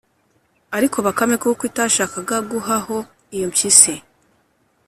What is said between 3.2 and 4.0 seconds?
iyo mpyisi,